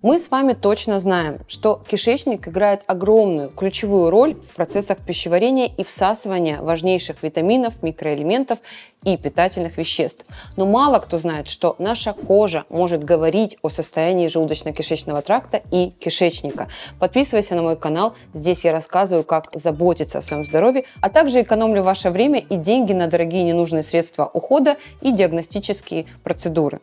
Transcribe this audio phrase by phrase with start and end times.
[0.00, 5.82] Мы с вами точно знаем, что кишечник играет огромную ключевую роль в процессах пищеварения и
[5.82, 8.60] всасывания важнейших витаминов, микроэлементов
[9.02, 10.24] и питательных веществ.
[10.54, 16.68] Но мало кто знает, что наша кожа может говорить о состоянии желудочно-кишечного тракта и кишечника.
[17.00, 21.82] Подписывайся на мой канал, здесь я рассказываю, как заботиться о своем здоровье, а также экономлю
[21.82, 26.78] ваше время и деньги на дорогие ненужные средства ухода и диагностические процедуры.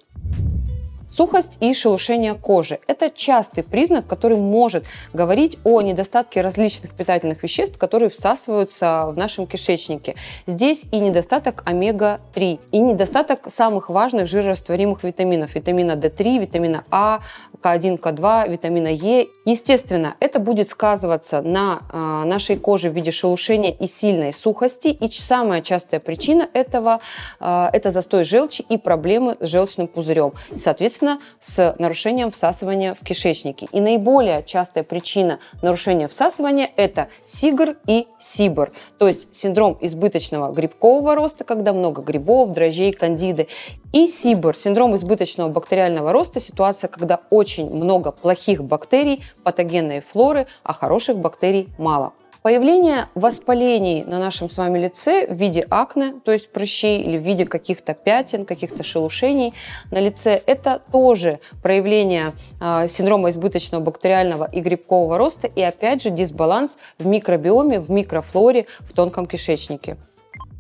[1.08, 7.78] Сухость и шелушение кожи– это частый признак, который может говорить о недостатке различных питательных веществ,
[7.78, 10.16] которые всасываются в нашем кишечнике.
[10.48, 17.22] Здесь и недостаток омега-3, и недостаток самых важных жирорастворимых витаминов– витамина D3, витамина А,
[17.62, 19.28] К1, К2, витамина Е.
[19.46, 24.88] Естественно, это будет сказываться на э, нашей коже в виде шелушения и сильной сухости.
[24.88, 27.00] И самая частая причина этого
[27.40, 30.34] э,– это застой желчи и проблемы с желчным пузырем.
[30.50, 33.68] И, соответственно, с нарушением всасывания в кишечнике.
[33.72, 41.16] И наиболее частая причина нарушения всасывания– это сигр и сибр, то есть синдром избыточного грибкового
[41.16, 43.48] роста, когда много грибов, дрожжей, кандиды,
[43.96, 50.74] и сибр– синдром избыточного бактериального роста, ситуация, когда очень много плохих бактерий, патогенной флоры, а
[50.74, 52.12] хороших бактерий мало.
[52.42, 57.22] Появление воспалений на нашем с вами лице в виде акне, то есть прыщей, или в
[57.22, 59.54] виде каких-то пятен, каких-то шелушений
[59.92, 66.10] на лице, это тоже проявление э, синдрома избыточного бактериального и грибкового роста и опять же
[66.10, 69.96] дисбаланс в микробиоме, в микрофлоре, в тонком кишечнике.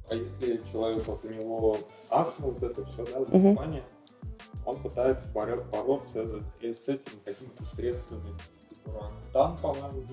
[0.09, 1.77] А если человек, вот у него
[2.09, 4.71] акне, вот это все, да, воспаление, угу.
[4.71, 8.35] он пытается бороться с этим какими-то средствами,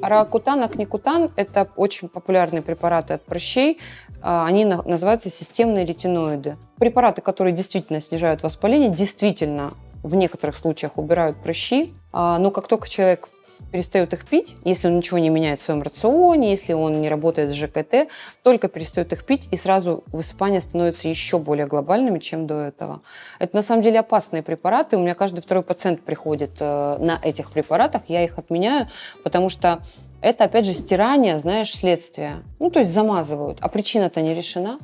[0.00, 3.78] Ракутан, акникутан– это очень популярные препараты от прыщей.
[4.20, 6.56] А, они называются системные ретиноиды.
[6.78, 12.88] Препараты, которые действительно снижают воспаление, действительно в некоторых случаях убирают прыщи, а, но как только
[12.88, 13.28] человек
[13.70, 17.50] перестает их пить, если он ничего не меняет в своем рационе, если он не работает
[17.50, 18.08] с ЖКТ,
[18.42, 23.02] только перестает их пить, и сразу высыпания становятся еще более глобальными, чем до этого.
[23.38, 24.96] Это на самом деле опасные препараты.
[24.96, 28.88] У меня каждый второй пациент приходит э, на этих препаратах, я их отменяю,
[29.22, 29.82] потому что
[30.22, 32.44] это, опять же, стирание, знаешь, следствия.
[32.60, 34.78] Ну, то есть замазывают, а причина-то не решена.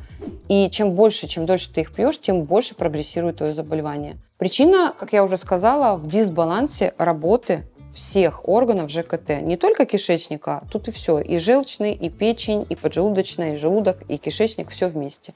[0.48, 4.16] И чем больше, чем дольше ты их пьешь, тем больше прогрессирует твое заболевание.
[4.36, 7.64] Причина, как я уже сказала, в дисбалансе работы
[7.98, 13.54] всех органов ЖКТ, не только кишечника, тут и все, и желчный, и печень, и поджелудочная,
[13.54, 15.34] и желудок, и кишечник, все вместе.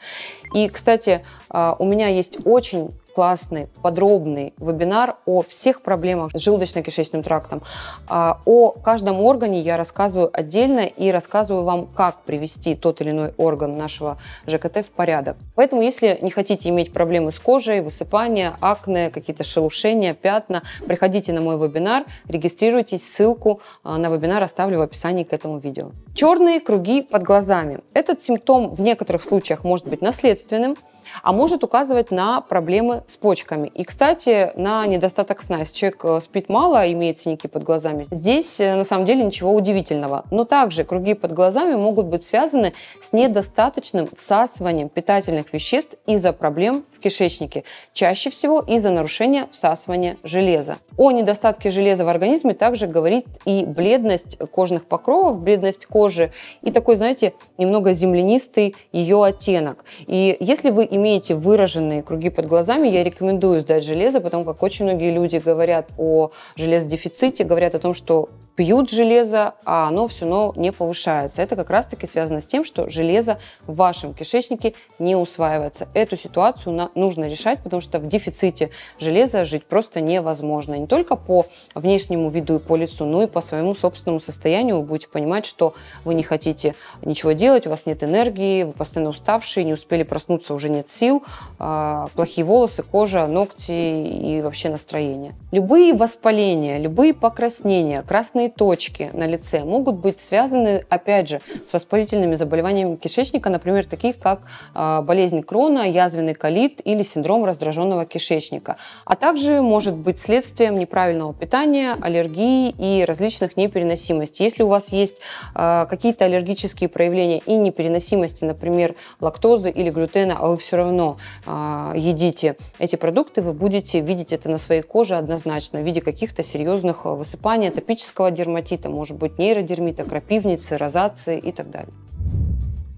[0.55, 7.23] И, кстати, а, у меня есть очень классный, подробный вебинар о всех проблемах с желудочно-кишечным
[7.23, 7.62] трактом.
[8.09, 13.34] А, о каждом органе я рассказываю отдельно и рассказываю вам, как привести тот или иной
[13.37, 15.37] орган нашего ЖКТ в порядок.
[15.55, 21.41] Поэтому, если не хотите иметь проблемы с кожей, высыпания, акне, какие-то шелушения, пятна, приходите на
[21.41, 25.91] мой вебинар, регистрируйтесь, ссылку а, на вебинар оставлю в описании к этому видео.
[26.15, 27.81] Черные круги под глазами.
[27.95, 30.77] Этот симптом в некоторых случаях может быть наследственным,
[31.23, 33.69] а может указывать на проблемы с почками.
[33.69, 35.59] И, кстати, на недостаток сна.
[35.59, 39.55] Если человек э, спит мало, имеет синяки под глазами, здесь э, на самом деле ничего
[39.55, 40.25] удивительного.
[40.31, 42.72] Но также круги под глазами могут быть связаны
[43.03, 47.65] с недостаточным всасыванием питательных веществ из-за проблем в кишечнике.
[47.93, 50.78] Чаще всего из-за нарушения всасывания железа.
[50.97, 56.97] О недостатке железа в организме также говорит и бледность кожных покровов, бледность кожи и такой,
[56.97, 59.84] знаете, немного землянистый ее оттенок.
[60.06, 64.63] И если вы имеете имеете выраженные круги под глазами, я рекомендую сдать железо, потому как
[64.63, 70.27] очень многие люди говорят о железодефиците, говорят о том, что пьют железо, а оно все
[70.27, 71.43] равно не повышается.
[71.43, 75.89] Это как раз-таки связано с тем, что железо в вашем кишечнике не усваивается.
[75.95, 80.75] Эту ситуацию нужно решать, потому что в дефиците железа жить просто невозможно.
[80.75, 84.83] Не только по внешнему виду и по лицу, но и по своему собственному состоянию вы
[84.83, 85.75] будете понимать, что
[86.05, 90.55] вы не хотите ничего делать, у вас нет энергии, вы постоянно уставшие, не успели проснуться,
[90.55, 91.23] уже нет сил,
[91.59, 95.34] э, плохие волосы, кожа, ногти и вообще настроение.
[95.51, 101.72] Любые воспаления, любые покраснения, красные красные точки на лице могут быть связаны, опять же, с
[101.72, 104.41] воспалительными заболеваниями кишечника, например, таких как
[104.74, 108.77] а, болезнь Крона, язвенный колит или синдром раздраженного кишечника.
[109.04, 114.45] А также может быть следствием неправильного питания, аллергии и различных непереносимостей.
[114.45, 115.18] Если у вас есть
[115.54, 121.16] а, какие-то аллергические проявления и непереносимости, например, лактозы или глютена, а вы все равно
[121.47, 126.42] а, едите эти продукты, вы будете видеть это на своей коже однозначно в виде каких-то
[126.42, 131.93] серьезных высыпаний, атопического дерматита, может быть нейродермита, крапивницы, розации и так далее.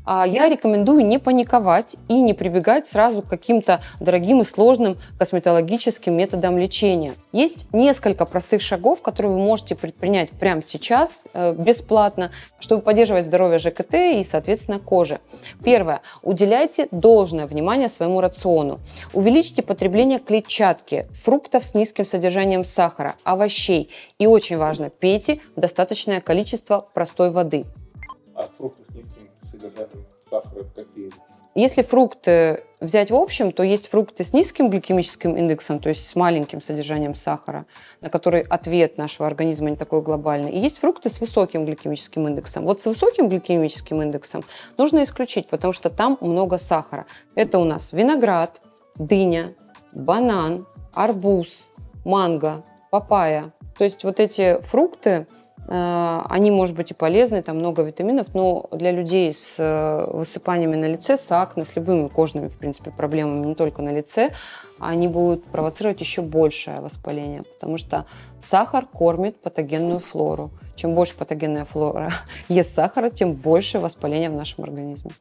[0.05, 6.15] А я рекомендую не паниковать и не прибегать сразу к каким-то дорогим и сложным косметологическим
[6.15, 7.15] методам лечения.
[7.33, 13.59] Есть несколько простых шагов, которые вы можете предпринять прямо сейчас э, бесплатно, чтобы поддерживать здоровье
[13.59, 15.21] ЖКТ и, соответственно, кожи.
[15.65, 16.03] Первое.
[16.23, 18.81] Уделяйте должное внимание своему рациону.
[19.13, 23.91] Увеличьте потребление клетчатки, фруктов с низким содержанием сахара, овощей.
[24.19, 27.65] И очень важно, пейте достаточное количество простой воды.
[28.35, 29.29] А фрукты с низким
[29.61, 31.11] содержанием сахара какие?
[31.57, 36.17] Если фрукты взять в общем, то есть фрукты с низким гликемическим индексом, то есть с
[36.17, 37.67] маленьким содержанием сахара,
[38.01, 40.51] на который ответ нашего организма не такой глобальный.
[40.51, 42.65] И есть фрукты с высоким гликемическим индексом.
[42.65, 44.43] Вот с высоким гликемическим индексом
[44.77, 47.07] нужно исключить, потому что там много сахара.
[47.37, 48.61] Это у нас виноград,
[48.97, 49.55] дыня,
[49.93, 51.71] банан, арбуз,
[52.05, 53.53] манго, папайя.
[53.79, 55.29] То есть вот эти фрукты,
[55.67, 60.87] они, может быть, и полезны, там много витаминов, но для людей с э, высыпаниями на
[60.87, 64.33] лице, с акне, с любыми кожными, в принципе, проблемами, не только на лице,
[64.79, 68.05] они будут провоцировать еще большее воспаление, потому что
[68.43, 70.51] сахар кормит патогенную флору.
[70.77, 72.13] Чем больше патогенная флора
[72.49, 75.13] ест сахара, тем больше воспаления в нашем организме.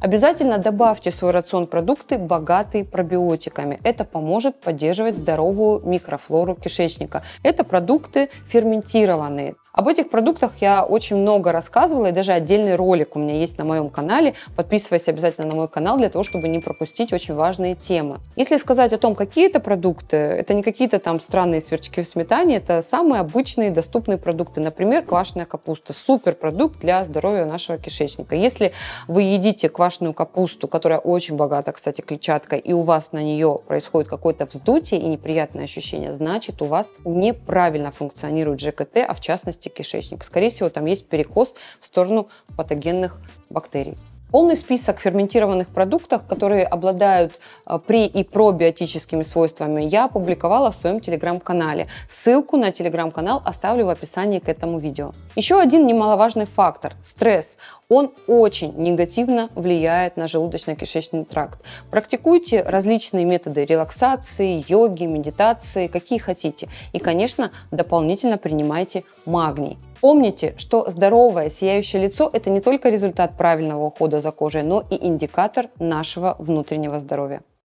[0.00, 3.80] Обязательно добавьте в свой рацион продукты, богатые пробиотиками.
[3.84, 7.22] Это поможет поддерживать здоровую микрофлору кишечника.
[7.42, 9.54] Это продукты ферментированные.
[9.74, 13.64] Об этих продуктах я очень много рассказывала, и даже отдельный ролик у меня есть на
[13.64, 14.34] моем канале.
[14.54, 18.20] Подписывайся обязательно на мой канал для того, чтобы не пропустить очень важные темы.
[18.36, 22.58] Если сказать о том, какие это продукты, это не какие-то там странные сверчки в сметане,
[22.58, 24.60] это самые обычные доступные продукты.
[24.60, 25.92] Например, квашеная капуста.
[25.92, 28.36] Супер продукт для здоровья нашего кишечника.
[28.36, 28.72] Если
[29.08, 34.08] вы едите квашеную капусту, которая очень богата, кстати, клетчаткой, и у вас на нее происходит
[34.08, 39.68] какое-то вздутие и неприятное ощущение, значит, у вас неправильно функционирует ЖКТ, а в частности полости
[39.68, 40.24] кишечника.
[40.24, 43.18] Скорее всего, там есть перекос в сторону патогенных
[43.50, 43.96] бактерий.
[44.30, 50.98] Полный список ферментированных продуктов, которые обладают э, при- и пробиотическими свойствами, я опубликовала в своем
[50.98, 51.86] телеграм-канале.
[52.08, 55.10] Ссылку на телеграм-канал оставлю в описании к этому видео.
[55.36, 57.58] Еще один немаловажный фактор– стресс.
[57.88, 61.60] Он очень негативно влияет на желудочно-кишечный тракт.
[61.90, 66.68] Практикуйте различные методы релаксации, йоги, медитации, какие хотите.
[66.92, 69.78] И, конечно, дополнительно принимайте магний.
[70.00, 75.06] Помните, что здоровое, сияющее лицо– это не только результат правильного ухода за кожей, но и
[75.06, 77.42] индикатор нашего внутреннего здоровья.